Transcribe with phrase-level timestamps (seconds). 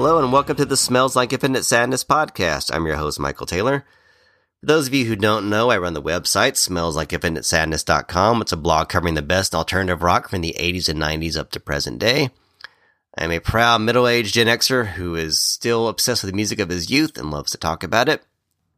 [0.00, 2.72] Hello and welcome to the Smells Like Infinite Sadness podcast.
[2.72, 3.84] I'm your host, Michael Taylor.
[4.60, 8.88] For those of you who don't know, I run the website, smells It's a blog
[8.88, 12.30] covering the best alternative rock from the 80s and 90s up to present day.
[13.18, 16.92] I'm a proud middle-aged Gen Xer who is still obsessed with the music of his
[16.92, 18.22] youth and loves to talk about it.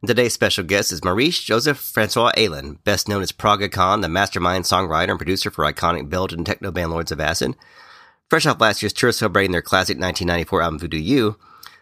[0.06, 4.64] Today's special guest is Maurice Joseph Francois Aylin, best known as Praga Khan, the mastermind
[4.64, 7.56] songwriter and producer for iconic Belgian techno band Lords of Acid.
[8.30, 11.36] Fresh off last year's tour celebrating their classic 1994 album Voodoo-U,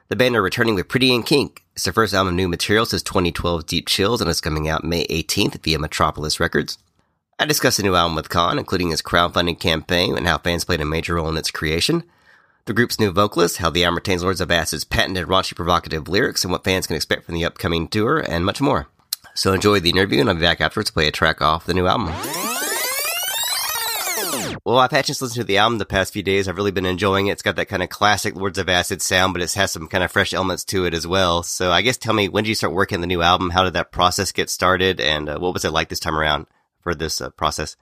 [0.09, 1.62] the band are returning with Pretty in Kink.
[1.74, 4.83] It's their first album of new material since 2012's Deep Chills and is coming out
[4.83, 6.79] May 18th via Metropolis Records.
[7.38, 10.80] I discussed the new album with Khan, including his crowdfunding campaign and how fans played
[10.80, 12.02] a major role in its creation
[12.69, 16.45] the group's new vocalist, how the album retains Lords of Acid's patented raunchy provocative lyrics,
[16.45, 18.88] and what fans can expect from the upcoming tour, and much more.
[19.35, 21.73] So enjoy the interview, and I'll be back afterwards to play a track off the
[21.73, 22.13] new album.
[24.65, 26.49] Well, I've had a chance to the album the past few days.
[26.49, 27.33] I've really been enjoying it.
[27.33, 30.05] It's got that kind of classic Lords of Acid sound, but it has some kind
[30.05, 31.43] of fresh elements to it as well.
[31.43, 33.51] So I guess tell me, when did you start working on the new album?
[33.51, 35.01] How did that process get started?
[35.01, 36.47] And uh, what was it like this time around
[36.81, 37.77] for this uh, process?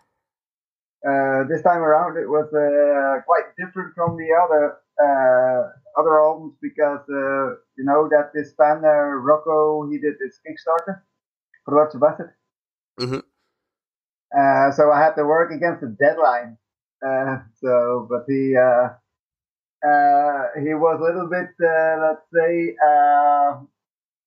[1.06, 6.54] Uh, this time around, it was uh, quite different from the other uh, other albums
[6.60, 11.02] because uh, you know that this band Rocco he did this Kickstarter
[11.64, 12.26] for Lords of Acid.
[12.98, 13.18] Mm-hmm.
[14.36, 16.58] Uh, so I had to work against the deadline.
[17.06, 18.88] Uh, so, but he uh,
[20.60, 22.74] he was a little bit, let's say,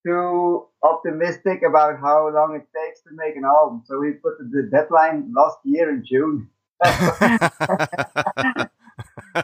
[0.06, 3.84] too optimistic about how long it takes to make an album.
[3.86, 6.50] So he put the deadline last year in June.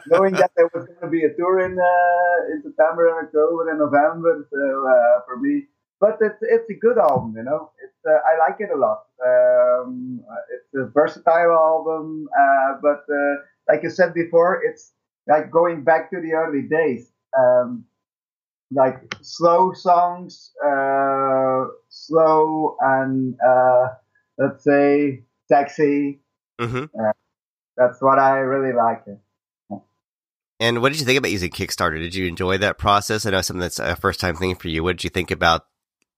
[0.06, 3.70] Knowing that there was going to be a tour in uh, in September and October
[3.70, 4.58] and November, so
[4.88, 5.66] uh, for me,
[6.00, 7.70] but it's it's a good album, you know.
[7.82, 9.04] It's uh, I like it a lot.
[9.24, 10.20] Um,
[10.54, 13.36] it's a versatile album, uh, but uh,
[13.68, 14.92] like you said before, it's
[15.26, 17.10] like going back to the early days.
[17.38, 17.84] Um,
[18.72, 23.36] like slow songs, uh, slow and
[24.38, 26.20] let's say sexy.
[26.60, 27.10] Mm-hmm
[27.76, 29.02] that's what I really like.
[29.06, 29.18] It.
[30.58, 31.98] And what did you think about using Kickstarter?
[31.98, 33.26] Did you enjoy that process?
[33.26, 34.82] I know something that's a first time thing for you.
[34.82, 35.66] What did you think about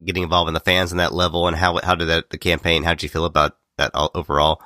[0.04, 2.84] getting involved in the fans on that level, and how how did that the campaign?
[2.84, 4.62] How did you feel about that all, overall?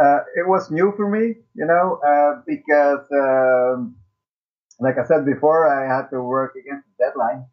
[0.00, 3.96] Uh, it was new for me, you know, uh, because um,
[4.78, 7.46] like I said before, I had to work against the deadline.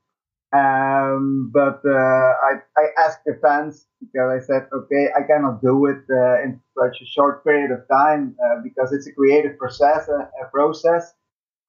[0.53, 5.87] Um, but uh, I, I asked the fans because I said, okay, I cannot do
[5.87, 10.07] it uh, in such a short period of time uh, because it's a creative process,
[10.09, 11.15] a, a process,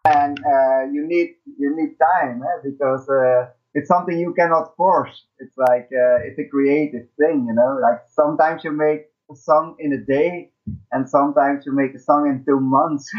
[0.04, 2.68] and uh, you need you need time eh?
[2.70, 5.26] because uh, it's something you cannot force.
[5.38, 7.78] It's like uh, it's a creative thing, you know.
[7.80, 10.50] Like sometimes you make a song in a day,
[10.92, 13.10] and sometimes you make a song in two months.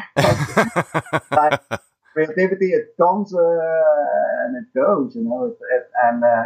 [1.32, 1.60] like,
[2.14, 5.46] creativity it comes and it goes, you know.
[5.46, 6.44] It, it, and uh,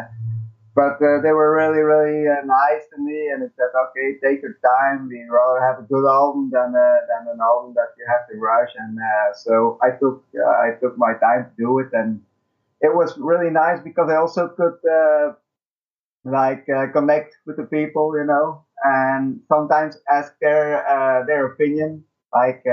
[0.76, 4.42] but uh, they were really, really uh, nice to me, and it said, okay, take
[4.42, 5.10] your time.
[5.10, 8.38] We'd rather have a good album than uh, than an album that you have to
[8.38, 8.72] rush.
[8.78, 12.22] And uh, so I took uh, I took my time to do it, and
[12.82, 14.78] it was really nice because I also could
[16.26, 22.04] like connect with the people, you know, and sometimes ask their their opinion,
[22.34, 22.64] like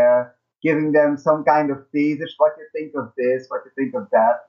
[0.62, 2.34] giving them some kind of teasers.
[2.38, 3.46] What you think of this?
[3.48, 4.40] What you think of that?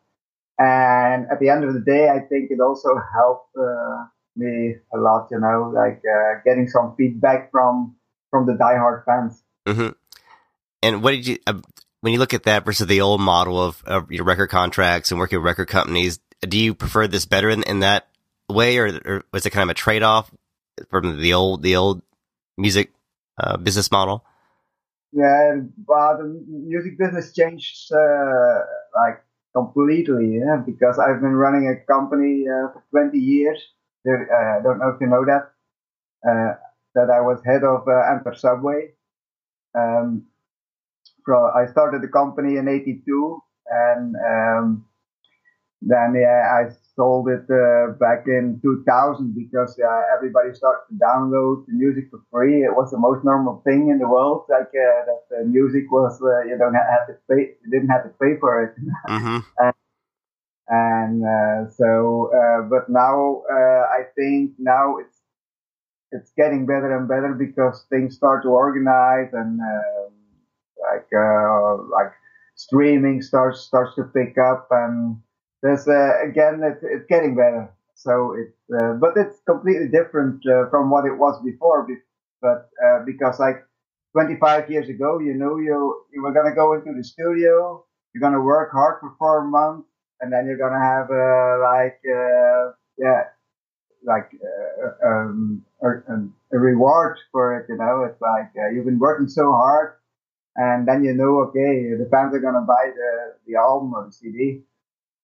[0.59, 4.97] And at the end of the day, I think it also helped uh, me a
[4.97, 7.95] lot, you know, like uh, getting some feedback from
[8.31, 9.43] from the diehard fans.
[9.67, 9.89] Mm-hmm.
[10.81, 11.59] And what did you, uh,
[12.01, 15.19] when you look at that versus the old model of, of your record contracts and
[15.19, 18.07] working with record companies, do you prefer this better in, in that
[18.49, 20.31] way, or, or was it kind of a trade off
[20.89, 22.01] from the old the old
[22.57, 22.93] music
[23.37, 24.23] uh, business model?
[25.11, 28.59] Yeah, well, the music business changed uh,
[28.95, 29.23] like
[29.55, 33.59] completely, yeah, because I've been running a company uh, for 20 years.
[34.07, 35.51] Uh, I don't know if you know that.
[36.27, 36.55] Uh,
[36.95, 38.93] that I was head of uh, Antler-Subway.
[39.75, 40.25] Um,
[41.35, 44.85] I started the company in '82, and um,
[45.81, 51.65] then yeah, I sold it uh, back in 2000 because uh, everybody started to download
[51.67, 52.63] the music for free.
[52.63, 56.19] It was the most normal thing in the world, like uh, that the music was
[56.21, 58.73] uh, you don't have to pay, you didn't have to pay for it.
[59.07, 59.39] Mm-hmm.
[59.59, 59.73] and,
[60.69, 65.17] and uh, so, uh, but now I think now it's
[66.11, 70.11] it's getting better and better because things start to organize and um,
[70.81, 71.07] like
[71.91, 72.13] like
[72.55, 75.17] streaming starts starts to pick up and
[75.61, 77.69] there's uh, again it's, it's getting better.
[77.95, 81.87] So it's uh, but it's completely different uh, from what it was before.
[82.41, 82.69] But
[83.05, 83.65] because like
[84.13, 87.83] 25 years ago, you know, you you were gonna go into the studio,
[88.13, 89.87] you're gonna work hard for four months,
[90.21, 93.23] and then you're gonna have uh, like uh, yeah,
[94.03, 95.89] like uh, um, a,
[96.55, 97.65] a, reward for it.
[97.69, 99.93] You know, it's like uh, you've been working so hard,
[100.57, 104.11] and then you know, okay, the fans are gonna buy the the album or the
[104.11, 104.61] CD.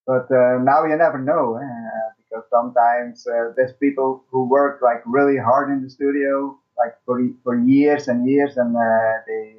[0.06, 2.14] But uh, now you never know, eh?
[2.18, 7.22] because sometimes uh, there's people who work like really hard in the studio, like for
[7.44, 9.54] for years and years, and uh, they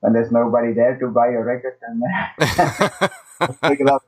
[0.00, 2.02] when there's nobody there to buy a record and
[3.62, 4.02] take it up.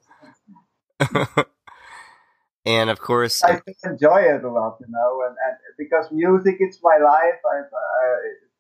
[2.64, 6.78] and of course, I enjoy it a lot, you know, and, and because music is
[6.82, 7.40] my life.
[7.44, 8.16] I've, uh,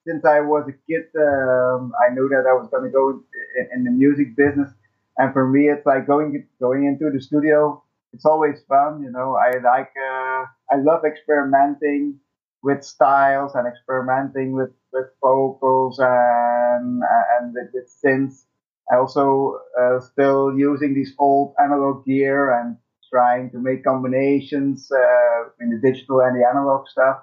[0.06, 3.22] since I was a kid, um, I knew that I was going to go
[3.58, 4.70] in, in, the music business,
[5.18, 7.82] and for me, it's like going going into the studio.
[8.12, 9.36] It's always fun, you know.
[9.36, 12.18] I like, uh, I love experimenting
[12.62, 17.02] with styles and experimenting with, with vocals and,
[17.38, 18.44] and with, with synths.
[18.92, 22.76] I also uh, still using this old analog gear and
[23.12, 27.18] trying to make combinations uh, in the digital and the analog stuff.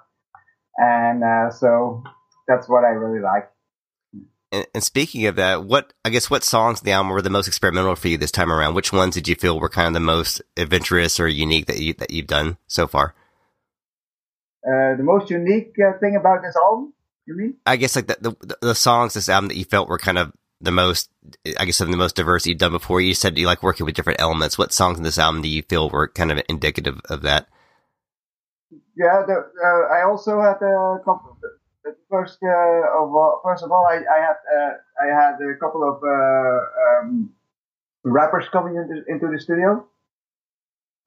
[0.78, 2.02] And uh, so
[2.48, 3.50] that's what I really like.
[4.50, 7.28] And, and, speaking of that, what I guess what songs in the album were the
[7.28, 8.74] most experimental for you this time around?
[8.74, 11.92] Which ones did you feel were kind of the most adventurous or unique that you
[11.94, 13.14] that you've done so far?
[14.66, 16.94] Uh, the most unique uh, thing about this album,
[17.26, 17.54] you mean?
[17.66, 20.32] I guess like the, the, the songs this album that you felt were kind of
[20.60, 21.10] the most,
[21.58, 23.00] I guess, of the most diverse you've done before.
[23.00, 24.58] You said you like working with different elements.
[24.58, 27.46] What songs in this album do you feel were kind of indicative of that?
[28.96, 31.38] Yeah, the, uh, I also had a couple.
[32.10, 34.72] First uh, of all, first of all, I, I had uh,
[35.02, 37.30] I had a couple of uh, um,
[38.04, 39.86] rappers coming into, into the studio,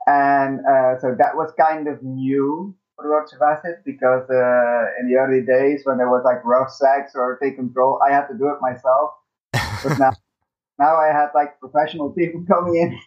[0.07, 0.59] and
[1.01, 5.45] so that was kind of new for Lords of Acid because uh, in the early
[5.45, 8.61] days when there was like rough sex or take control, I had to do it
[8.61, 9.11] myself.
[9.51, 10.11] But now,
[10.79, 12.99] now I had like professional people coming in,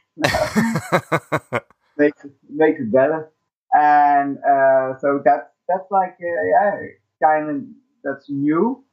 [1.96, 3.30] makes it, makes it better.
[3.72, 6.80] And uh, so that's that's like uh, yeah,
[7.24, 7.56] kind of
[8.04, 8.84] that's new.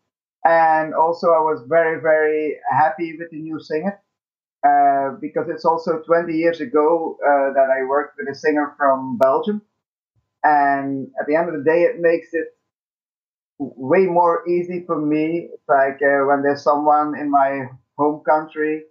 [0.46, 4.00] And also, I was very very happy with the new singer.
[4.68, 9.18] Uh, because it's also 20 years ago uh, that I worked with a singer from
[9.18, 9.62] Belgium,
[10.44, 12.48] and at the end of the day, it makes it
[13.60, 15.50] way more easy for me.
[15.54, 17.68] It's like uh, when there's someone in my
[17.98, 18.84] home country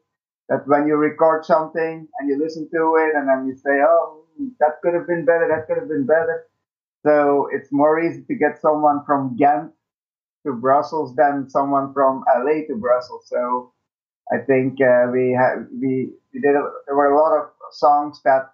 [0.48, 4.24] that when you record something and you listen to it and then you say, oh,
[4.60, 6.46] that could have been better, that could have been better.
[7.04, 9.72] So it's more easy to get someone from Ghent
[10.46, 13.26] to Brussels than someone from LA to Brussels.
[13.26, 13.72] So
[14.32, 18.20] I think uh, we had we, we did a, there were a lot of songs
[18.24, 18.52] that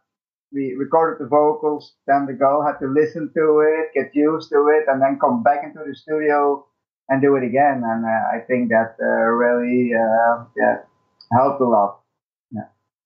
[0.52, 1.94] we recorded the vocals.
[2.06, 5.42] Then the girl had to listen to it, get used to it, and then come
[5.42, 6.64] back into the studio
[7.08, 7.82] and do it again.
[7.84, 10.78] And uh, I think that uh, really uh, yeah,
[11.32, 12.00] helped a lot.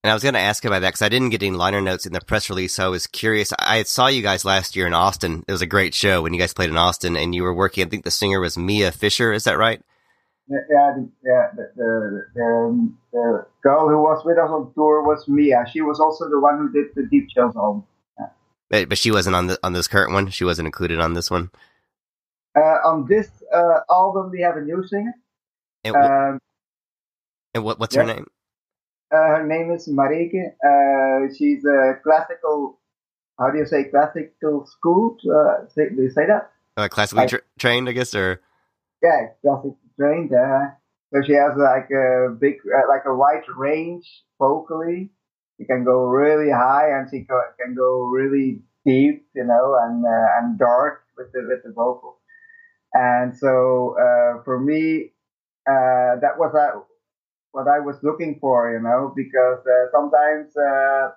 [0.03, 2.07] And I was going to ask about that because I didn't get any liner notes
[2.07, 2.75] in the press release.
[2.75, 3.53] So I was curious.
[3.59, 5.45] I saw you guys last year in Austin.
[5.47, 7.87] It was a great show when you guys played in Austin, and you were working.
[7.87, 9.33] I think the singer was Mea Fisher.
[9.33, 9.83] Is that right?
[10.51, 15.55] yeah, yeah, the, the, the, the, girl who was with us on tour was Mea.
[15.73, 17.85] She was also the one who did the Deep Chills album.
[18.19, 18.27] Yeah.
[18.69, 20.29] But, but she wasn't on the on this current one.
[20.31, 21.51] She wasn't included on this one.
[22.57, 25.15] Uh, on this uh, album, we have a new singer.
[25.85, 26.39] And, um,
[27.55, 28.03] and what what's yeah.
[28.03, 28.27] her name?
[29.13, 30.55] Uh, her name is Marieke.
[30.63, 32.79] Uh, she's a classical.
[33.39, 35.17] How do you say classical school?
[35.25, 36.53] Uh, say, do you say that?
[36.77, 38.41] Uh, classically tra- trained, I guess, or
[39.03, 40.33] yeah, classic trained.
[40.33, 40.71] Uh,
[41.13, 44.07] so she has like a big, uh, like a wide range
[44.39, 45.11] vocally.
[45.59, 50.27] She can go really high and she can go really deep, you know, and uh,
[50.39, 52.19] and dark with the with the vocal.
[52.95, 55.13] And so uh, for me,
[55.69, 56.81] uh, that was uh,
[57.53, 61.11] what I was looking for, you know, because uh, sometimes uh,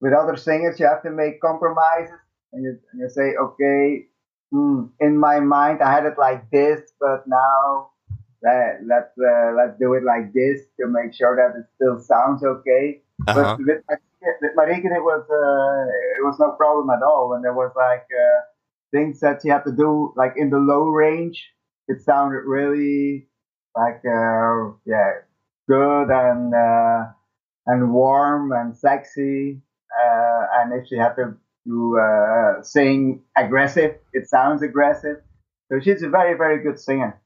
[0.00, 2.18] with other singers you have to make compromises,
[2.52, 4.06] and you, and you say, okay,
[4.52, 7.90] mm, in my mind, I had it like this, but now
[8.42, 12.44] let, let's uh, let's do it like this to make sure that it still sounds
[12.44, 13.02] okay.
[13.28, 13.56] Uh-huh.
[13.56, 13.98] But with,
[14.42, 17.32] with Marieke, it was uh, it was no problem at all.
[17.34, 18.40] And there was like uh,
[18.90, 21.50] things that you had to do like in the low range.
[21.88, 23.28] It sounded really
[23.76, 25.22] like uh, yeah
[25.68, 27.06] good and uh,
[27.66, 29.60] and warm and sexy.
[29.92, 31.36] Uh, and if she had to
[31.66, 33.96] uh, sing aggressive.
[34.12, 35.18] It sounds aggressive.
[35.70, 37.20] So she's a very, very good singer.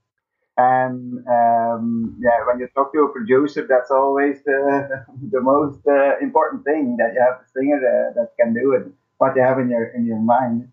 [0.59, 6.19] And um, yeah, when you talk to a producer, that's always the, the most uh,
[6.21, 8.87] important thing that you have a singer uh, that can do it.
[9.19, 10.69] What you have in your in your mind.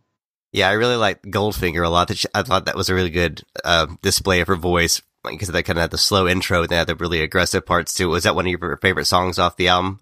[0.52, 2.12] Yeah, I really like Goldfinger a lot.
[2.36, 5.02] I thought that was a really good uh, display of her voice
[5.32, 7.94] because they kind of had the slow intro and they had the really aggressive parts
[7.94, 8.10] too.
[8.10, 10.00] Was that one of your favorite songs off the album?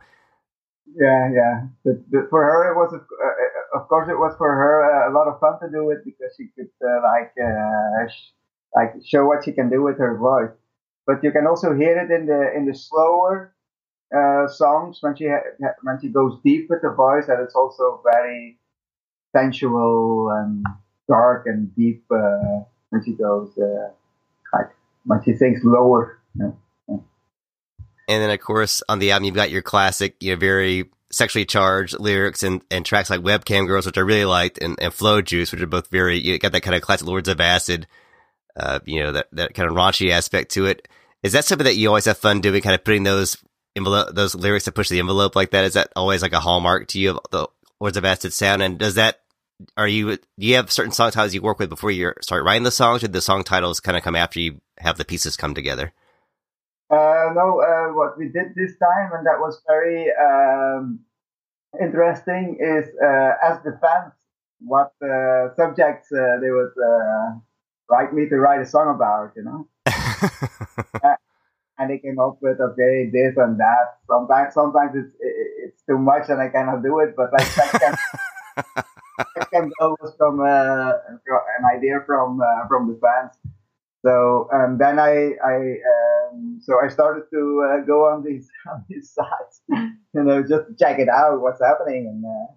[0.96, 1.94] Yeah, yeah.
[2.30, 5.40] For her, it was, uh, of course, it was for her uh, a lot of
[5.40, 8.34] fun to do it because she could uh, like uh, sh-
[8.76, 10.52] like show what she can do with her voice.
[11.08, 13.56] But you can also hear it in the in the slower
[14.16, 18.02] uh, songs when she ha- when she goes deep with the voice, that it's also
[18.04, 18.60] very
[19.34, 20.66] sensual and
[21.08, 23.58] dark and deep uh, when she goes
[24.54, 24.72] like
[25.06, 26.20] when she sings lower.
[28.08, 31.46] And then, of course, on the album, you've got your classic, you know, very sexually
[31.46, 35.22] charged lyrics and, and tracks like Webcam Girls, which I really liked, and, and Flow
[35.22, 37.88] Juice, which are both very, you got that kind of classic Lords of Acid,
[38.58, 40.88] uh, you know, that, that kind of raunchy aspect to it.
[41.24, 43.38] Is that something that you always have fun doing, kind of putting those
[43.76, 45.66] envelope, those lyrics to push the envelope like that?
[45.66, 47.48] Is that always like a hallmark to you of the
[47.80, 48.62] Lords of Acid sound?
[48.62, 49.22] And does that,
[49.78, 52.64] are you, do you have certain song titles you work with before you start writing
[52.64, 55.54] the songs, or the song titles kind of come after you have the pieces come
[55.54, 55.94] together?
[56.92, 61.00] Uh, no, uh, what we did this time, and that was very um,
[61.80, 64.12] interesting, is uh, ask the fans
[64.60, 67.32] what uh, subjects uh, they would uh,
[67.90, 69.68] like me to write a song about, you know.
[71.80, 74.00] and they came up with okay, this and that.
[74.08, 75.16] Sometimes, sometimes it's
[75.64, 77.16] it's too much, and I cannot do it.
[77.16, 77.96] But like second,
[79.40, 83.32] second was from an idea from from the fans.
[84.04, 85.76] So um, then I, I
[86.34, 90.80] um, so I started to uh, go on these on these sites, you know, just
[90.80, 92.48] check it out, what's happening, and uh,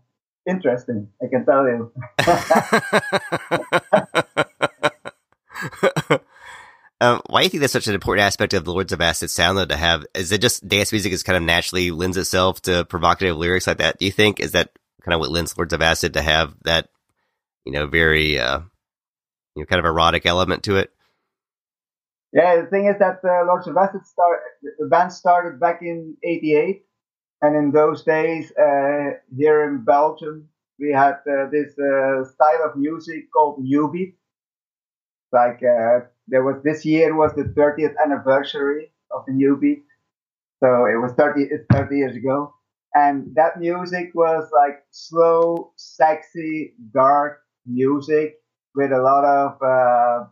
[0.51, 1.93] interesting, I can tell you.
[7.01, 9.31] um, why do you think that's such an important aspect of the Lords of Acid
[9.31, 10.07] sound though to have?
[10.15, 13.77] Is it just dance music is kind of naturally lends itself to provocative lyrics like
[13.79, 13.99] that?
[13.99, 14.71] Do you think is that
[15.03, 16.89] kind of what lends Lords of Acid to have that,
[17.67, 18.61] you know, very, uh,
[19.55, 20.94] you know, kind of erotic element to it?
[22.35, 24.41] Yeah, the thing is that uh, Lords of Acid start,
[24.79, 26.85] the band started back in '88,
[27.43, 30.49] and in those days, uh, here in Belgium,
[30.79, 34.17] we had uh, this uh, style of music called new beat.
[35.33, 39.85] Like uh, there was this year was the 30th anniversary of the new beat,
[40.61, 42.55] so it was 30 30 years ago,
[42.95, 48.37] and that music was like slow, sexy, dark music
[48.75, 50.29] with a lot of uh,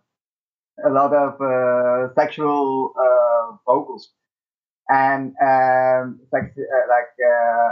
[0.84, 4.10] a lot of uh, sexual uh, vocals,
[4.88, 7.70] and um, like uh, like uh,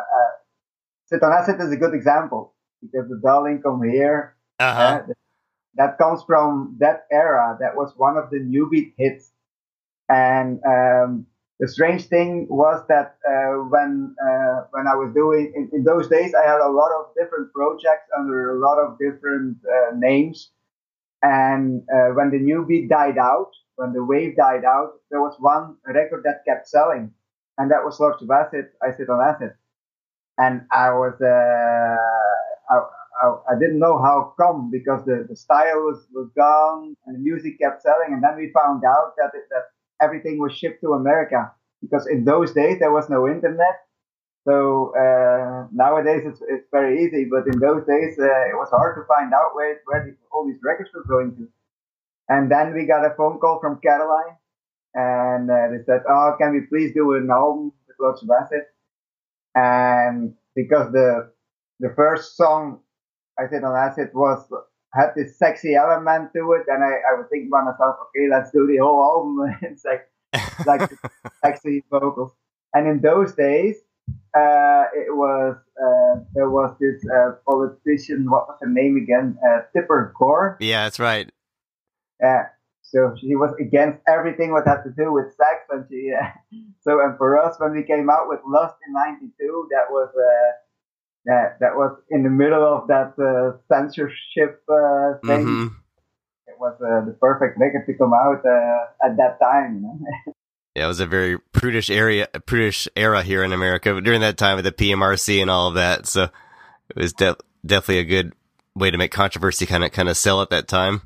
[1.10, 5.02] Sit on Acid is a good example because the Darling Come Here uh-huh.
[5.74, 7.56] that comes from that era.
[7.60, 9.32] That was one of the new beat hits,
[10.08, 11.26] and um,
[11.58, 16.06] the strange thing was that uh, when uh, when I was doing in, in, those
[16.08, 20.50] days, I had a lot of different projects under a lot of different uh, names.
[21.22, 25.36] And uh, when the new beat died out, when the wave died out, there was
[25.38, 27.12] one record that kept selling,
[27.58, 28.66] and that was Lord of Acid.
[28.82, 29.52] I sit on acid,
[30.38, 32.76] and I was uh, I,
[33.22, 37.20] I, I, didn't know how come because the, the style was, was gone and the
[37.20, 39.64] music kept selling, and then we found out that it, that
[40.00, 41.50] everything was shipped to America
[41.82, 43.80] because in those days there was no internet.
[44.46, 48.96] So uh, nowadays it's, it's very easy, but in those days uh, it was hard
[48.96, 51.48] to find out where where the, all these records were going to.
[52.28, 54.36] And then we got a phone call from Caroline,
[54.94, 58.64] and uh, they said, "Oh, can we please do an album with Lords of Acid?"
[59.54, 61.32] And because the
[61.80, 62.80] the first song
[63.38, 64.46] I Sit on Acid was
[64.94, 68.50] had this sexy element to it, and I, I was thinking by myself, okay, let's
[68.50, 69.58] do the whole album.
[69.62, 70.08] it's like
[70.66, 70.90] like
[71.44, 72.32] sexy vocals.
[72.74, 73.76] And in those days,
[74.34, 78.30] uh, it was uh, there was this uh, politician.
[78.30, 79.36] What was her name again?
[79.44, 80.56] Uh, Tipper Gore.
[80.60, 81.28] Yeah, that's right.
[82.20, 82.44] Yeah.
[82.82, 86.12] So she was against everything what had to do with sex, and she.
[86.80, 90.10] so and for us, when we came out with Lust in '92, that was
[91.24, 95.46] that that was in the middle of that uh, censorship uh, thing.
[95.46, 95.66] Mm-hmm.
[96.46, 99.76] It was uh, the perfect record to come out uh, at that time.
[99.76, 100.34] You know?
[100.74, 104.56] yeah, it was a very prudish area, prudish era here in America during that time
[104.56, 106.06] with the PMRC and all of that.
[106.06, 107.36] So it was de-
[107.66, 108.32] definitely a good
[108.74, 111.02] way to make controversy kind of kind of sell at that time.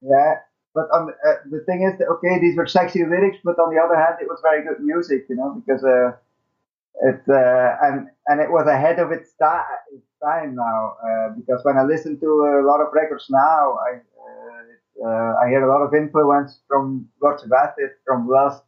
[0.00, 0.34] Yeah,
[0.74, 3.80] but the, uh, the thing is, that, okay, these were sexy lyrics, but on the
[3.80, 5.82] other hand, it was very good music, you know, because
[7.00, 11.60] it uh, and and it was ahead of its, ta- its time now uh, because
[11.62, 15.72] when I listen to a lot of records now, I uh, uh I hear a
[15.72, 18.62] lot of influence from of Acid, from Lust,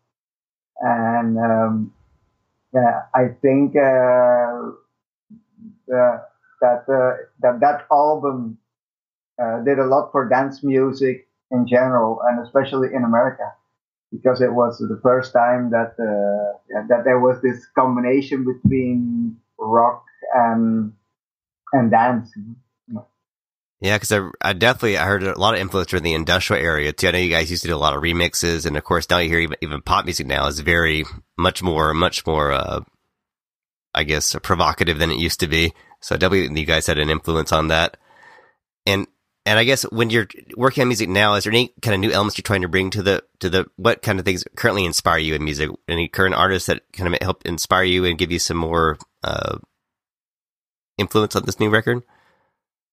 [0.80, 1.94] and um,
[2.75, 4.72] yeah, I think uh,
[5.88, 8.58] that uh, that that album
[9.64, 13.46] did a lot for dance music in general, and especially in America.
[14.12, 19.37] because it was the first time that uh, yeah, that there was this combination between
[19.58, 20.92] rock and
[21.72, 22.32] and dance.
[23.80, 26.92] Yeah, because I, I, definitely I heard a lot of influence from the industrial area
[26.92, 27.08] too.
[27.08, 29.18] I know you guys used to do a lot of remixes, and of course now
[29.18, 31.04] you hear even, even pop music now is very
[31.38, 32.80] much more much more uh,
[33.94, 35.72] I guess provocative than it used to be.
[36.00, 37.96] So definitely you guys had an influence on that.
[38.84, 39.06] And
[39.46, 42.12] and I guess when you're working on music now, is there any kind of new
[42.12, 45.18] elements you're trying to bring to the to the what kind of things currently inspire
[45.18, 45.70] you in music?
[45.88, 49.56] Any current artists that kind of help inspire you and give you some more uh,
[50.99, 52.02] influence on this new record?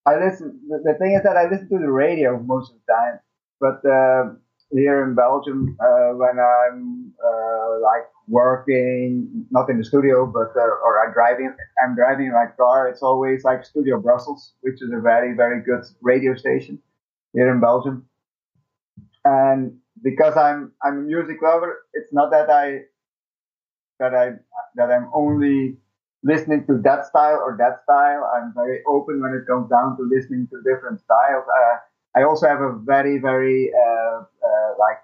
[0.08, 0.62] I listen.
[0.70, 3.20] The thing is that I listen to the radio most of the time,
[3.60, 4.36] but uh,
[4.72, 10.64] here in Belgium, uh, when I'm uh, like working, not in the studio, but uh,
[10.86, 12.88] or I'm driving, I'm driving my car.
[12.88, 16.80] It's always like Studio Brussels, which is a very very good radio station
[17.34, 18.08] here in Belgium.
[19.26, 22.84] And because I'm I'm a music lover, it's not that I
[24.00, 24.32] that I
[24.76, 25.78] that I'm only
[26.24, 28.30] listening to that style or that style.
[28.36, 31.46] I'm very open when it comes down to listening to different styles.
[31.46, 31.78] Uh,
[32.18, 34.98] I also have a very, very uh, uh, like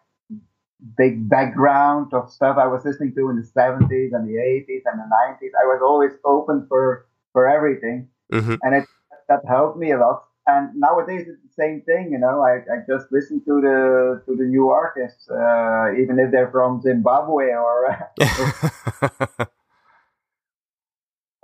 [0.97, 4.99] big background of stuff I was listening to in the 70s and the 80s and
[4.99, 5.51] the 90s.
[5.59, 8.55] I was always open for for everything, mm-hmm.
[8.61, 8.85] and it
[9.29, 10.25] that helped me a lot.
[10.45, 12.41] And nowadays it's the same thing, you know.
[12.41, 16.81] I, I just listen to the to the new artists, uh, even if they're from
[16.81, 18.11] Zimbabwe or.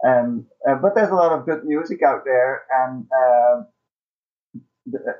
[0.01, 3.63] and uh, but there's a lot of good music out there, and uh,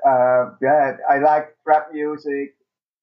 [0.06, 2.56] uh, yeah, I like trap music.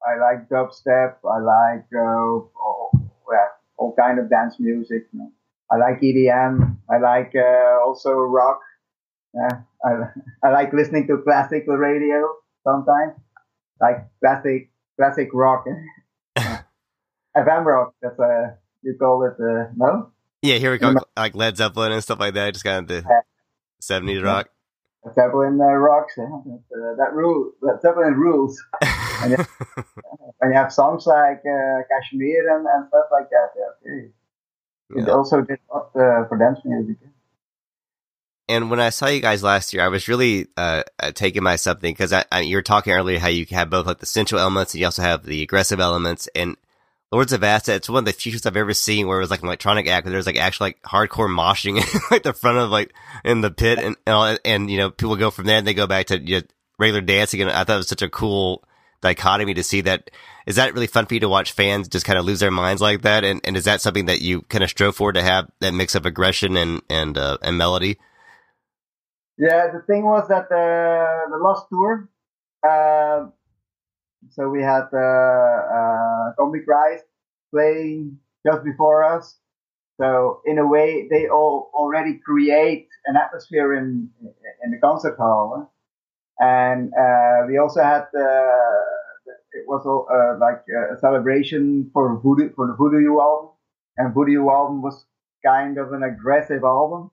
[0.06, 1.16] I like dubstep.
[1.26, 2.92] I like uh, all,
[3.32, 5.08] yeah, all kind of dance music.
[5.14, 5.32] You know.
[5.72, 6.78] I like EDM.
[6.90, 8.60] I like uh, also rock.
[9.34, 12.28] Yeah, I, I like listening to classical radio
[12.64, 13.14] sometimes,
[13.80, 15.66] like classic classic rock.
[17.38, 17.94] FM rock.
[18.02, 20.12] That's a uh, you call it uh, no?
[20.48, 22.54] Yeah, here we go, like Led Zeppelin and stuff like that.
[22.54, 23.24] Just kind of the
[23.82, 24.50] seventies rock.
[25.14, 26.14] Zeppelin uh, rocks.
[26.18, 26.26] Yeah?
[26.26, 28.62] That, uh, that rule, that Zeppelin rules.
[29.22, 29.38] and, you,
[30.42, 33.50] and you have songs like uh, Kashmir and, and stuff like that.
[33.58, 35.02] Yeah, okay.
[35.02, 36.98] It also did lot uh, for dance music.
[38.48, 41.58] And when I saw you guys last year, I was really uh, uh taken by
[41.58, 44.74] something because i you were talking earlier how you have both like the sensual elements
[44.74, 46.30] and you also have the aggressive elements.
[46.34, 46.56] And
[47.12, 49.40] Lords of Acid, it's one of the shows I've ever seen where it was like
[49.42, 51.76] an electronic act, where there's like actually like hardcore moshing
[52.12, 52.94] like the front of like
[53.24, 55.88] in the pit and, and, and, you know, people go from there and they go
[55.88, 57.42] back to you know, regular dancing.
[57.42, 58.64] And I thought it was such a cool
[59.02, 60.12] dichotomy to see that.
[60.46, 62.82] Is that really fun for you to watch fans just kind of lose their minds
[62.82, 63.24] like that?
[63.24, 65.96] And, and is that something that you kind of strove for to have that mix
[65.96, 67.98] of aggression and, and, uh, and melody?
[69.38, 72.10] Yeah, the thing was that, uh, the last tour,
[72.68, 73.30] uh,
[74.30, 74.98] so we had uh,
[75.78, 77.04] uh, Combichrist Christ
[77.52, 79.38] playing just before us.
[80.00, 84.10] So in a way, they all already create an atmosphere in
[84.64, 85.74] in the concert hall,
[86.40, 88.82] and uh, we also had uh,
[89.54, 93.52] it was uh, like a celebration for Voodoo for the Voodoo album,
[93.98, 95.06] and Voodoo album was
[95.44, 97.10] kind of an aggressive album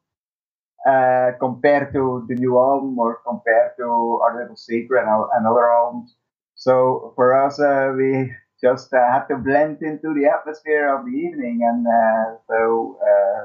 [0.89, 3.85] uh, compared to the new album or compared to
[4.23, 6.17] Our Little Secret and other albums.
[6.65, 11.13] So for us, uh, we just uh, have to blend into the atmosphere of the
[11.13, 12.99] evening, and uh, so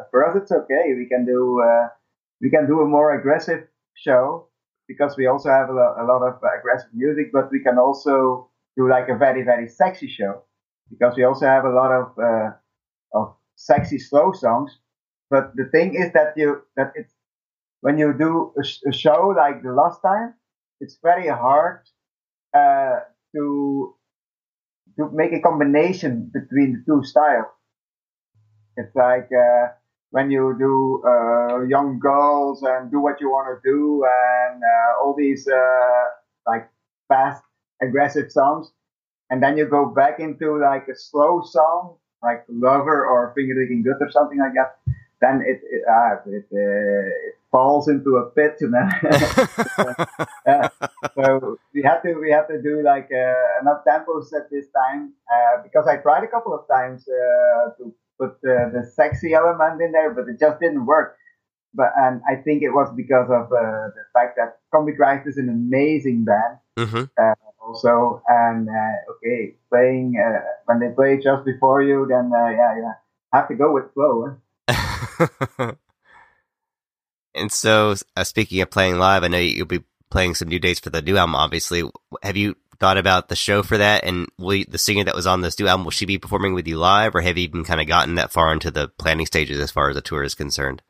[0.10, 0.94] for us, it's okay.
[0.96, 1.62] We can do
[2.42, 4.48] we can do a more aggressive show
[4.88, 8.90] because we also have a, a lot of aggressive music, but we can also do
[8.90, 10.44] like a very very sexy show
[10.90, 12.52] because we also have a lot of uh,
[13.14, 14.72] of sexy slow songs.
[15.30, 17.14] But the thing is that you that it's
[17.82, 20.36] when you do a, sh- a show like the last time,
[20.80, 21.82] it's very hard
[22.54, 23.00] uh,
[23.36, 23.96] to
[24.98, 27.48] to make a combination between the two styles.
[28.78, 29.68] It's like uh,
[30.12, 35.02] when you do uh, young girls and do what you want to do and uh,
[35.02, 36.04] all these uh,
[36.48, 36.70] like
[37.08, 37.44] fast
[37.82, 38.72] aggressive songs,
[39.30, 43.84] and then you go back into like a slow song like Lover or Finger Licking
[43.84, 44.78] Good or something like that.
[45.22, 48.88] Then it it, uh, it, uh, it falls into a pit, you know.
[50.48, 50.70] uh,
[51.16, 55.14] so we had to we had to do like uh, enough tempos at this time
[55.32, 59.82] uh, because I tried a couple of times uh, to put uh, the sexy element
[59.82, 61.18] in there, but it just didn't work.
[61.74, 65.50] But and I think it was because of uh, the fact that Combichrist is an
[65.50, 66.58] amazing band.
[66.78, 67.04] Mm-hmm.
[67.62, 68.70] also, and
[69.12, 70.16] okay, playing
[70.66, 72.94] when they play just before you, then yeah, yeah,
[73.34, 74.38] have to go with flow.
[74.70, 75.74] Huh?
[77.36, 80.80] And so, uh, speaking of playing live, I know you'll be playing some new dates
[80.80, 81.36] for the new album.
[81.36, 81.84] Obviously,
[82.24, 84.04] have you thought about the show for that?
[84.04, 86.68] And will the singer that was on this new album will she be performing with
[86.68, 89.60] you live, or have you even kind of gotten that far into the planning stages
[89.60, 90.82] as far as the tour is concerned?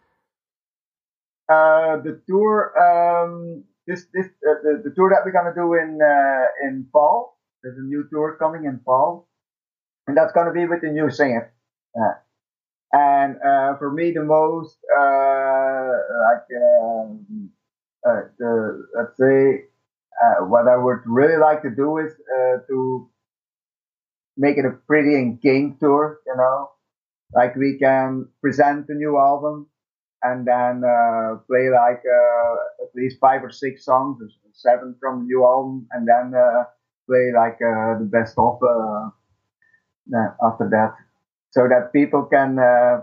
[1.50, 6.00] Uh, the tour, um, this this uh, the, the tour that we're gonna do in
[6.02, 7.38] uh, in fall.
[7.64, 9.28] There's a new tour coming in fall,
[10.08, 11.52] and that's gonna be with the new singer.
[11.96, 12.14] Yeah.
[12.92, 15.92] And uh, for me, the most uh,
[16.26, 17.50] like um,
[18.08, 19.66] uh, the let's say
[20.24, 23.10] uh, what I would really like to do is uh, to
[24.38, 26.20] make it a pretty and engaging tour.
[26.26, 26.72] You know,
[27.34, 29.68] like we can present the new album
[30.24, 32.02] and then uh, play like
[32.82, 36.34] at least five or six songs, or seven from the new album, and then
[37.08, 38.60] play like the best of
[40.44, 40.96] after that
[41.52, 43.02] so that people can uh,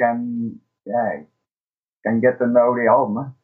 [0.00, 1.22] can yeah,
[2.04, 3.34] can get to know the album.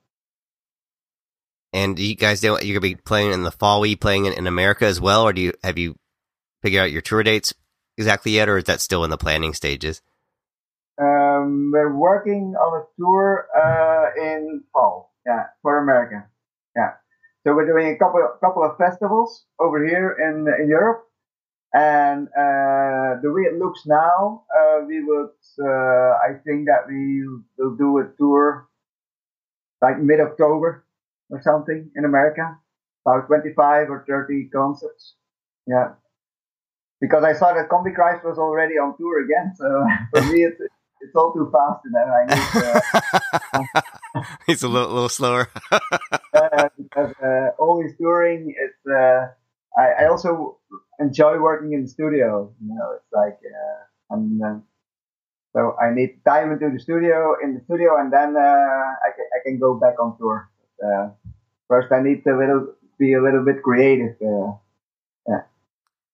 [1.72, 3.82] And you guys know you're gonna be playing in the fall.
[3.82, 5.96] Are you playing in, in America as well, or do you have you
[6.62, 7.54] figured out your tour dates
[7.96, 10.02] exactly yet, or is that still in the planning stages?
[11.00, 16.26] Um, we're working on a tour uh, in fall, yeah, for America,
[16.74, 16.94] yeah.
[17.46, 21.08] So we're doing a couple couple of festivals over here in in Europe,
[21.74, 27.24] and uh, the way it looks now, uh, we would, uh, I think that we
[27.59, 28.68] will do a tour
[29.83, 30.87] like mid October
[31.31, 32.57] or something in America,
[33.07, 35.16] about 25 or 30 concerts.
[35.66, 35.92] Yeah.
[37.00, 39.52] Because I saw that Combichrist was already on tour again.
[39.54, 40.61] So for me, it's,
[41.00, 41.85] it's all too fast.
[41.85, 43.74] And I need
[44.14, 45.50] uh, He's a little, little slower.
[46.78, 49.26] because uh, always touring, it's, uh,
[49.78, 50.59] I, I also
[50.98, 52.52] enjoy working in the studio.
[52.61, 54.40] You know, it's like uh, I'm.
[54.42, 54.58] Uh,
[55.56, 59.26] so I need time into the studio in the studio, and then uh, I can
[59.34, 60.50] I can go back on tour.
[60.78, 61.11] But, uh,
[61.68, 64.16] first, I need to little be a little bit creative.
[64.20, 64.52] Uh,
[65.26, 65.42] yeah.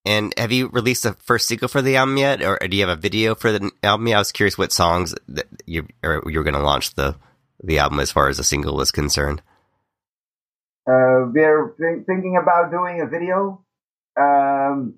[0.07, 2.97] And have you released the first single for the album yet, or do you have
[2.97, 4.09] a video for the album?
[4.09, 7.17] I was curious what songs that you or you were going to launch the
[7.63, 9.43] the album as far as the single was concerned.
[10.87, 13.65] Uh, we're th- thinking about doing a video
[14.75, 14.95] um,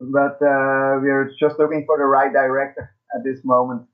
[0.00, 3.86] but uh, we're just looking for the right director at this moment.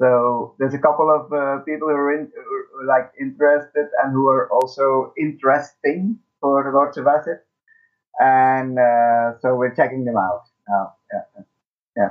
[0.00, 4.12] So there's a couple of uh, people who are, in, who are, like interested and
[4.12, 7.38] who are also interesting for the Lords of Acid,
[8.20, 10.94] and uh, so we're checking them out now.
[11.12, 11.42] Yeah,
[11.96, 12.10] yeah.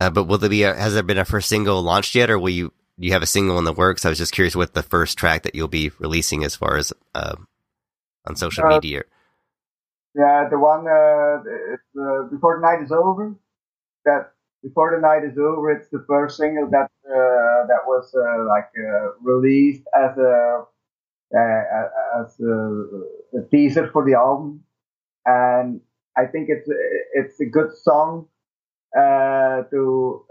[0.00, 0.64] Uh, but will there be?
[0.64, 2.72] A, has there been a first single launched yet, or will you?
[2.98, 4.04] Do you have a single in the works?
[4.04, 6.92] I was just curious what the first track that you'll be releasing as far as
[7.14, 7.36] uh,
[8.26, 9.04] on social uh, media.
[10.16, 11.44] Yeah, the one uh,
[12.00, 13.36] uh, before the night is over.
[14.06, 18.44] That before the night is over, it's the first single that uh, that was uh,
[18.48, 20.64] like uh, released as a
[21.36, 24.64] uh, as a, a, teaser for the album,
[25.26, 25.82] and
[26.16, 26.68] I think it's
[27.12, 28.28] it's a good song
[28.94, 30.24] to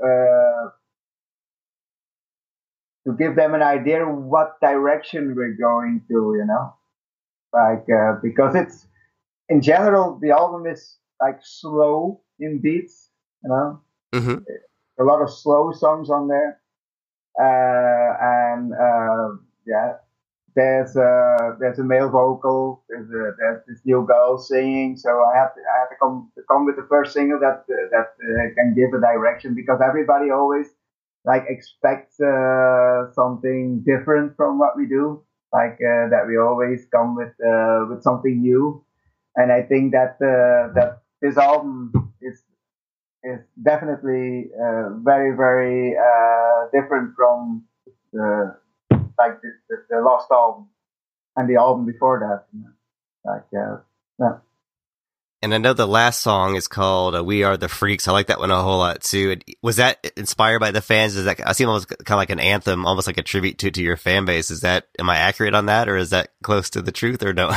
[3.06, 6.74] to give them an idea what direction we're going to, you know,
[7.54, 7.86] like
[8.24, 8.88] because it's
[9.50, 13.10] in general, the album is like slow in beats,
[13.44, 13.82] you know.
[14.14, 14.38] Mm-hmm.
[15.00, 16.62] A lot of slow songs on there,
[17.38, 19.36] uh, and uh,
[19.68, 19.94] yeah,
[20.56, 22.84] there's a there's a male vocal.
[22.88, 24.96] There's a, there's this new girl singing.
[24.96, 27.66] So I have to I have to come to come with the first single that
[27.70, 30.68] uh, that uh, can give a direction because everybody always
[31.26, 35.22] like expects uh, something different from what we do.
[35.52, 37.36] Like uh, that we always come with
[37.90, 38.85] with something new
[39.36, 42.42] and I think that uh, that this album is
[43.24, 47.66] is definitely uh, very very uh, different from
[48.14, 48.56] the
[49.18, 50.68] like the, the, the, last album
[51.36, 52.46] and the album before that.
[52.54, 53.32] You know?
[53.32, 53.82] Like uh,
[54.20, 54.40] yeah.
[55.42, 58.28] And I know the last song is called uh, "We Are the Freaks." I like
[58.28, 59.38] that one a whole lot too.
[59.62, 61.16] Was that inspired by the fans?
[61.16, 63.72] Is that I see almost kind of like an anthem, almost like a tribute to
[63.72, 64.50] to your fan base?
[64.50, 67.34] Is that am I accurate on that, or is that close to the truth, or
[67.34, 67.52] no?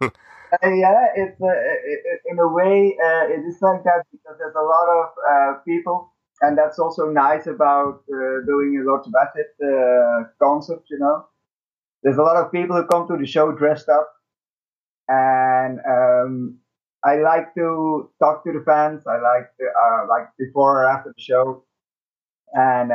[0.52, 4.54] Uh, yeah, it's uh, it, in a way uh, it is like that because there's
[4.54, 9.12] a lot of uh, people, and that's also nice about uh, doing a lot of
[9.20, 10.82] Acid uh, concert.
[10.90, 11.26] You know,
[12.02, 14.08] there's a lot of people who come to the show dressed up,
[15.08, 16.58] and um,
[17.04, 19.02] I like to talk to the fans.
[19.06, 19.66] I like to,
[20.08, 21.64] like before or after the show,
[22.54, 22.92] and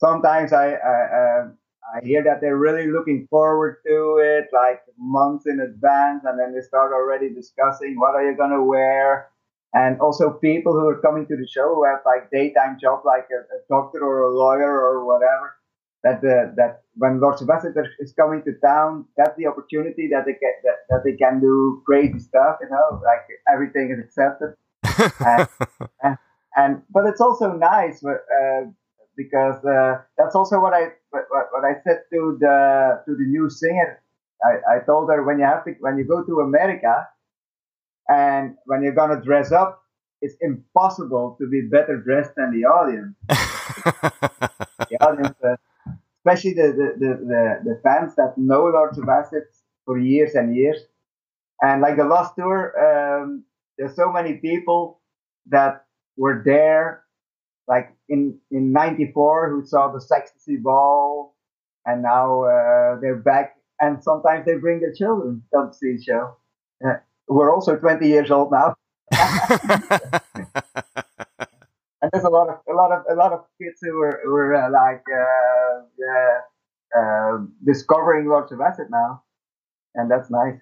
[0.00, 0.74] sometimes I.
[0.74, 1.48] I
[1.94, 6.54] I hear that they're really looking forward to it, like months in advance, and then
[6.54, 9.28] they start already discussing what are you gonna wear,
[9.74, 13.28] and also people who are coming to the show who have like daytime job, like
[13.30, 15.56] a, a doctor or a lawyer or whatever,
[16.02, 20.24] that the, that when Lords of Acid is coming to town, that's the opportunity that
[20.26, 22.56] they get that, that they can do crazy stuff.
[22.60, 24.54] You know, like everything is accepted.
[25.24, 25.48] and,
[26.02, 26.18] and,
[26.56, 28.64] and, but it's also nice uh,
[29.16, 33.50] because uh, that's also what I what, what I said to the to the new
[33.50, 34.02] singer.
[34.44, 37.08] I, I told her when you have to when you go to America
[38.08, 39.82] and when you're gonna dress up,
[40.20, 43.14] it's impossible to be better dressed than the audience.
[43.28, 45.56] the audience, uh,
[46.18, 49.42] especially the, the, the, the, fans that know of Acid
[49.84, 50.78] for years and years.
[51.60, 53.44] And like the last tour, um,
[53.76, 55.00] there's so many people
[55.46, 57.04] that were there,
[57.66, 61.34] like in in '94, who saw the Ecstasy Ball,
[61.86, 63.56] and now uh, they're back.
[63.80, 66.36] And sometimes they bring their children to see the show.
[66.86, 68.76] Uh, we're also 20 years old now.
[72.02, 74.54] and there's a lot of a lot of a lot of kids who were were
[74.54, 79.22] uh, like uh, uh, discovering Lords of Acid now,
[79.94, 80.60] and that's nice.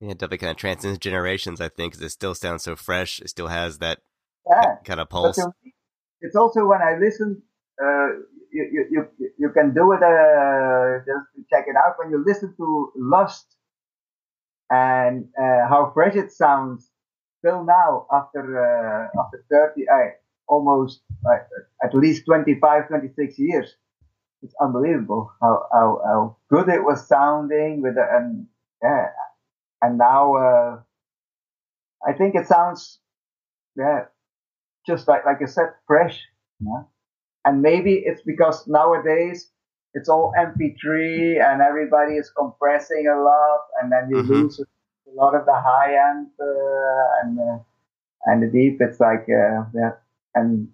[0.00, 1.60] Yeah, definitely kind of transcends generations.
[1.60, 3.20] I think because it still sounds so fresh.
[3.20, 4.00] It still has that
[4.48, 4.76] yeah.
[4.84, 5.38] kind of pulse.
[6.20, 7.42] It's also when I listen.
[7.82, 8.08] Uh,
[8.52, 8.86] you, you,
[9.18, 12.92] you, you can do it uh, just to check it out when you listen to
[12.96, 13.46] Lust
[14.70, 16.90] and uh, how fresh it sounds
[17.44, 19.96] till now after uh, after 30 uh,
[20.48, 21.02] almost
[21.84, 23.76] at least 25 26 years
[24.42, 28.46] it's unbelievable how, how, how good it was sounding with the, and
[28.82, 29.06] yeah
[29.82, 30.80] and now uh,
[32.06, 33.00] I think it sounds
[33.76, 34.06] yeah
[34.86, 36.22] just like like I said fresh
[36.60, 36.82] yeah?
[37.44, 39.50] and maybe it's because nowadays
[39.96, 44.32] it's all MP3 and everybody is compressing a lot, and then you mm-hmm.
[44.32, 47.58] lose a lot of the high end uh, and uh,
[48.26, 48.76] and the deep.
[48.80, 49.92] It's like uh, yeah,
[50.34, 50.68] and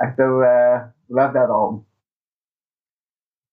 [0.00, 1.84] I still uh, love that album.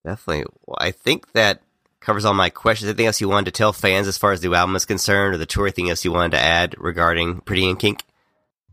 [0.05, 0.45] Definitely.
[0.65, 1.61] Well, I think that
[1.99, 2.87] covers all my questions.
[2.87, 5.37] Anything else you wanted to tell fans as far as the album is concerned, or
[5.37, 5.65] the tour?
[5.65, 8.03] Anything else you wanted to add regarding Pretty in Kink?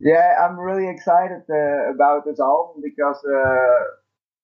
[0.01, 3.85] Yeah, I'm really excited uh, about this album because uh,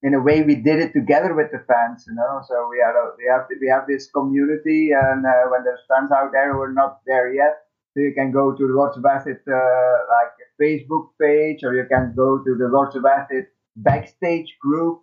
[0.03, 2.43] in a way we did it together with the fans, you know.
[2.47, 6.13] So we had a, we have we have this community, and uh, when there's fans
[6.13, 7.57] out there who are not there yet,
[7.95, 11.87] so you can go to the Lords of Acid uh, like Facebook page, or you
[11.91, 15.01] can go to the Lords of Acid backstage group,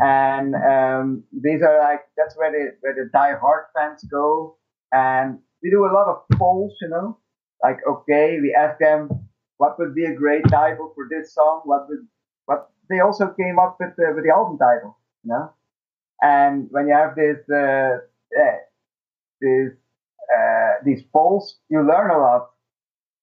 [0.00, 4.56] and um, these are like that's where the where the die-hard fans go,
[4.92, 7.18] and we do a lot of polls, you know.
[7.62, 9.08] Like okay, we ask them
[9.58, 12.06] what would be a great title for this song, what would
[12.46, 15.52] what they also came up with the, with the album title, you know.
[16.20, 17.98] And when you have this uh,
[18.38, 18.58] uh,
[19.40, 19.72] this
[20.36, 22.50] uh, these polls, you learn a lot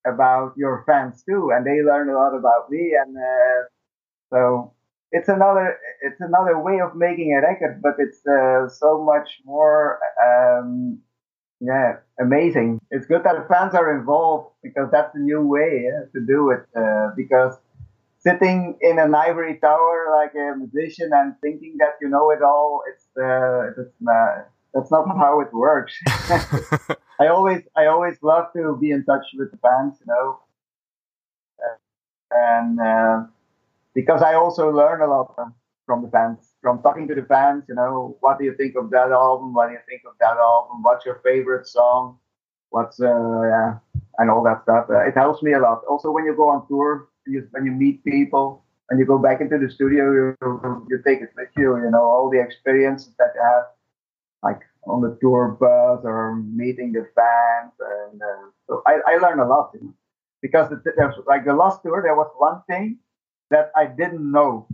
[0.06, 3.68] about your fans too, and they learn a lot about me, and uh,
[4.32, 4.74] so
[5.12, 10.00] it's another it's another way of making a record, but it's uh, so much more
[10.24, 11.00] um,
[11.62, 12.80] yeah amazing.
[12.92, 16.52] It's good that the fans are involved because that's the new way yeah, to do
[16.52, 17.56] it uh, because
[18.20, 22.84] sitting in an ivory tower like a musician and thinking that you know it all.
[22.90, 23.96] It's uh, it's
[24.74, 25.94] that's not how it works.
[27.20, 30.40] I always I always love to be in touch with the fans, you know,
[32.32, 33.24] and uh,
[33.94, 35.36] because I also learn a lot
[35.86, 37.64] from the fans, from talking to the fans.
[37.68, 39.54] You know, what do you think of that album?
[39.54, 40.84] What do you think of that album?
[40.84, 42.18] What's your favorite song?
[42.70, 43.80] What's uh, yeah,
[44.18, 44.86] and all that stuff.
[44.90, 45.82] Uh, it helps me a lot.
[45.90, 49.42] Also, when you go on tour, you, when you meet people and you go back
[49.42, 53.32] into the studio, you, you take it with you, you know, all the experiences that
[53.36, 53.64] you have,
[54.44, 57.72] like on the tour bus or meeting the fans.
[57.80, 59.94] And uh, so I, I learned a lot, you know,
[60.42, 62.98] because there's like the last tour, there was one thing
[63.50, 64.68] that I didn't know.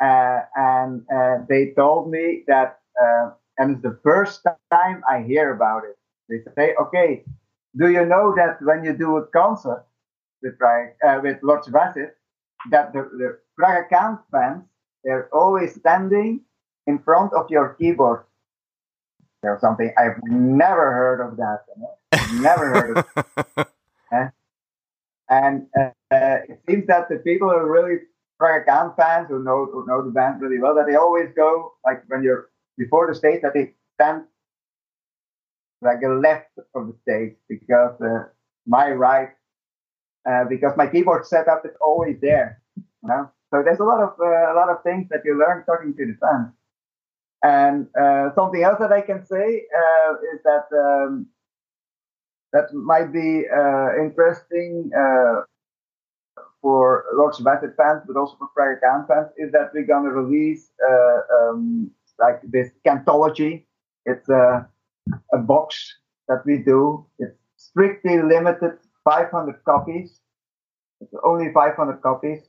[0.00, 0.40] Uh,
[0.78, 5.82] and uh, they told me that, uh, and it's the first time I hear about
[5.84, 5.96] it.
[6.28, 7.24] They say, okay,
[7.76, 9.84] do you know that when you do a concert,
[10.42, 11.38] with uh, with
[11.74, 12.10] Acid,
[12.70, 14.64] that the, the Praga Khan fans
[15.04, 16.40] they're always standing
[16.86, 18.24] in front of your keyboard.
[19.42, 21.60] or something I've never heard of that.
[21.68, 22.42] You know?
[22.42, 23.06] never heard of.
[24.10, 24.16] It.
[24.16, 24.28] Eh?
[25.28, 25.90] And uh,
[26.48, 27.98] it seems that the people are really
[28.38, 31.74] Praga Khan fans who know who know the band really well that they always go
[31.84, 34.24] like when you're before the stage that they stand
[35.82, 38.24] like left of the stage because uh,
[38.66, 39.30] my right
[40.28, 42.60] uh, because my keyboard setup is always there.
[42.76, 43.30] You know?
[43.50, 46.06] So there's a lot of uh, a lot of things that you learn talking to
[46.06, 46.52] the fans.
[47.42, 51.26] And uh, something else that I can say uh, is that um,
[52.52, 54.90] that might be uh, interesting
[56.60, 57.46] for Lords of
[57.76, 61.20] fans, but also for Praga Khan fans, is that we're going to release uh,
[61.50, 63.64] um, like this Khantology.
[64.06, 64.68] It's a,
[65.32, 65.96] a box
[66.28, 67.06] that we do.
[67.18, 70.20] It's strictly limited, 500 copies.
[71.00, 72.40] It's only 500 copies.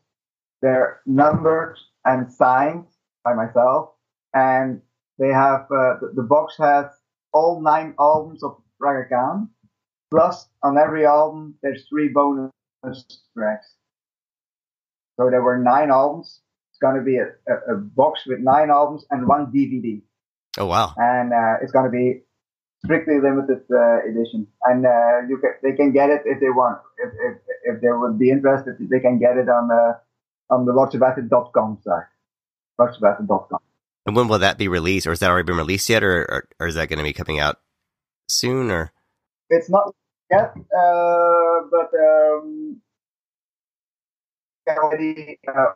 [0.61, 2.85] They're numbered and signed
[3.23, 3.91] by myself,
[4.33, 4.81] and
[5.17, 6.85] they have uh, the, the, box has
[7.33, 9.49] all nine albums of Praga Khan.
[10.11, 12.51] Plus, on every album, there's three bonus
[13.37, 13.75] tracks.
[15.19, 16.39] So there were nine albums.
[16.71, 20.01] It's going to be a, a, a box with nine albums and one DVD.
[20.57, 20.93] Oh wow!
[20.95, 22.21] And uh, it's going to be
[22.85, 26.79] strictly limited uh, edition, and uh, you can, they can get it if they want.
[26.97, 30.71] If, if if they would be interested, they can get it on uh, on the
[30.71, 32.07] lordsofacid.com site,
[32.79, 33.59] lordsofacid.com.
[34.05, 36.47] And when will that be released, or has that already been released yet, or or,
[36.61, 37.59] or is that going to be coming out
[38.29, 38.71] soon?
[38.71, 38.93] Or
[39.49, 39.93] it's not
[40.31, 42.81] yet, uh, but um,
[44.77, 45.73] already, uh,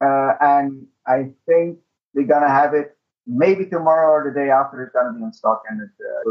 [0.00, 1.78] uh, and I think
[2.14, 4.82] they're gonna have it maybe tomorrow or the day after.
[4.82, 6.30] It's gonna be in stock and it's uh.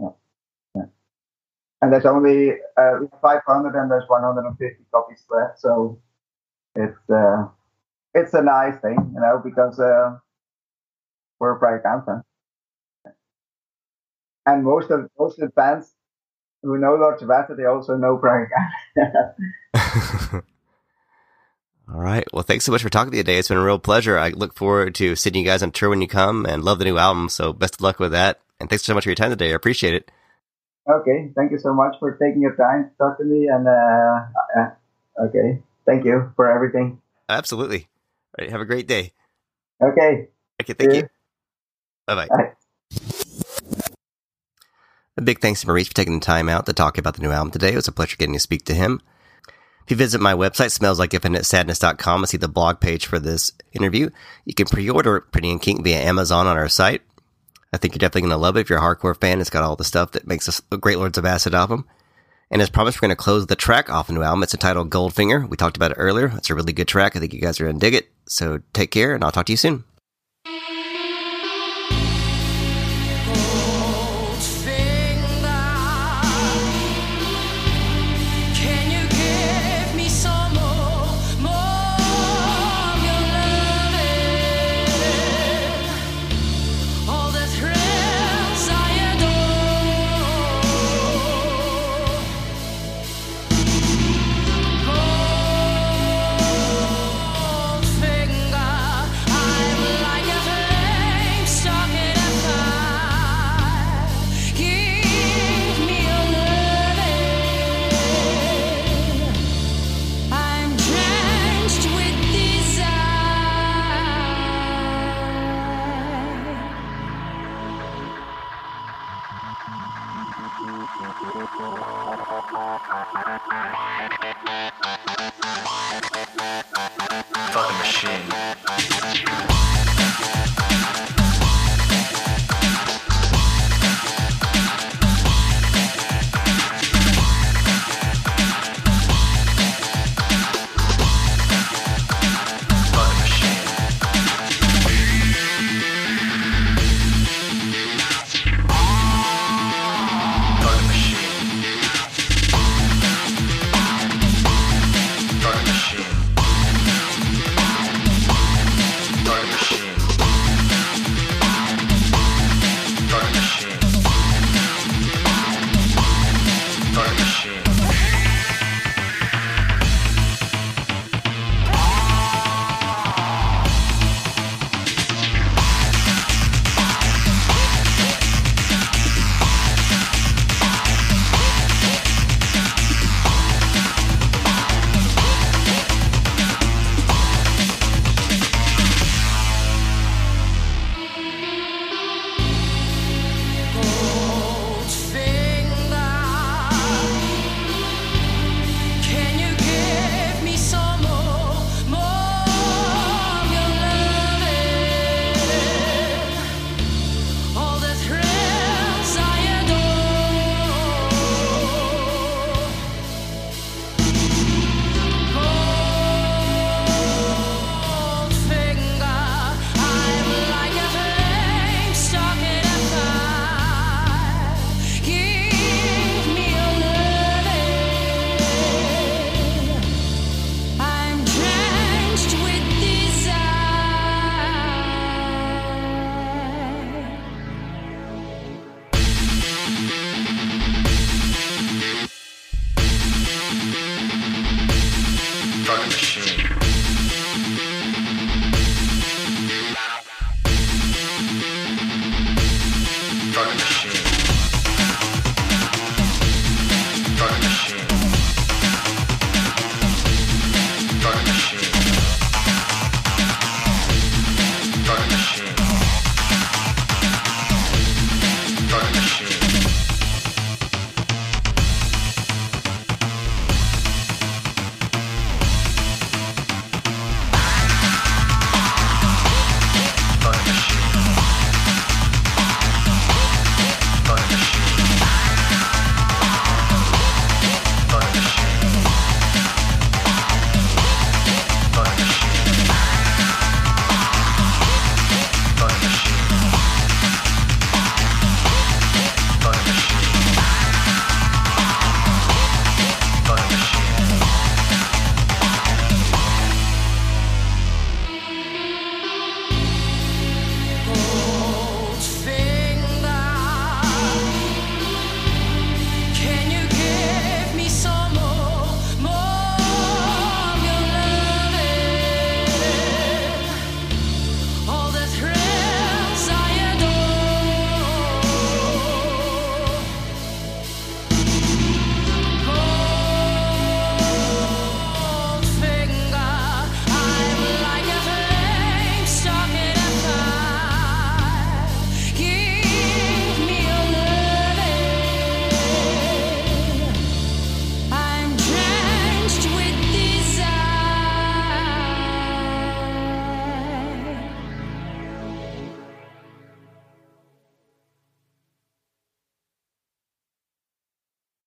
[0.00, 0.08] Yeah.
[0.74, 0.86] yeah.
[1.82, 6.00] And there's only uh, 500 and there's 150 copies left, so
[6.74, 6.98] it's
[8.14, 10.16] it's a nice thing, you know, because uh,
[11.38, 12.22] we're a private fan.
[14.46, 15.94] And most of most of the fans
[16.62, 18.48] who know Lord of they also know Khan.
[21.90, 22.26] All right.
[22.34, 23.38] Well, thanks so much for talking to me today.
[23.38, 24.18] It's been a real pleasure.
[24.18, 26.84] I look forward to seeing you guys on tour when you come and love the
[26.84, 27.30] new album.
[27.30, 28.40] So best of luck with that.
[28.60, 29.52] And thanks so much for your time today.
[29.52, 30.10] I appreciate it.
[30.90, 31.32] Okay.
[31.34, 33.48] Thank you so much for taking your time to talk to me.
[33.48, 34.20] And, uh,
[34.58, 35.62] uh okay.
[35.86, 37.00] Thank you for everything.
[37.28, 37.88] Absolutely.
[38.38, 38.50] All right.
[38.50, 39.12] Have a great day.
[39.82, 40.28] Okay.
[40.60, 40.72] Okay.
[40.74, 41.08] Thank you.
[42.06, 42.26] Bye-bye.
[42.26, 42.52] Bye.
[45.16, 47.30] A big thanks to Maurice for taking the time out to talk about the new
[47.30, 47.72] album today.
[47.72, 49.00] It was a pleasure getting to speak to him.
[49.88, 54.10] If you visit my website, smellslikeinfinitesadness.com, and see the blog page for this interview,
[54.44, 57.00] you can pre-order Pretty in Kink via Amazon on our site.
[57.72, 59.40] I think you're definitely going to love it if you're a hardcore fan.
[59.40, 61.86] It's got all the stuff that makes a great Lords of Acid album.
[62.50, 64.42] And as promised, we're going to close the track off a new album.
[64.42, 65.48] It's entitled Goldfinger.
[65.48, 66.34] We talked about it earlier.
[66.36, 67.16] It's a really good track.
[67.16, 68.10] I think you guys are going to dig it.
[68.26, 69.84] So take care, and I'll talk to you soon.